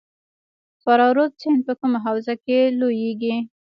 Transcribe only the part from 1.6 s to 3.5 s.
په کومه حوزه کې لویږي؟